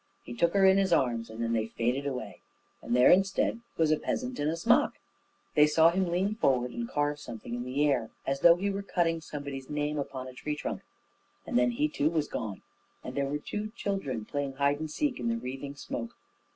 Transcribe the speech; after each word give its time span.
He 0.23 0.33
took 0.33 0.55
her 0.55 0.65
in 0.65 0.79
his 0.79 0.91
arms, 0.91 1.29
and 1.29 1.43
then 1.43 1.53
they 1.53 1.67
faded 1.67 2.07
away; 2.07 2.39
and 2.81 2.95
there 2.95 3.11
instead 3.11 3.59
was 3.77 3.91
a 3.91 3.99
peasant 3.99 4.39
in 4.39 4.47
a 4.47 4.57
smock. 4.57 4.93
They 5.53 5.67
saw 5.67 5.91
him 5.91 6.07
lean 6.07 6.33
forward 6.33 6.71
and 6.71 6.89
carve 6.89 7.19
something 7.19 7.53
in 7.53 7.63
the 7.63 7.85
air, 7.85 8.09
as 8.25 8.39
though 8.39 8.55
he 8.55 8.71
were 8.71 8.81
cutting 8.81 9.21
somebody's 9.21 9.69
name 9.69 9.99
upon 9.99 10.27
a 10.27 10.33
tree 10.33 10.55
trunk; 10.55 10.81
and 11.45 11.55
then 11.55 11.69
he 11.69 11.87
too 11.87 12.09
was 12.09 12.27
gone, 12.27 12.63
and 13.03 13.13
there 13.13 13.27
were 13.27 13.37
two 13.37 13.71
children 13.75 14.25
playing 14.25 14.53
hide 14.53 14.79
and 14.79 14.89
seek 14.89 15.19
in 15.19 15.29
the 15.29 15.37
wreathing 15.37 15.75
smoke. 15.75 16.15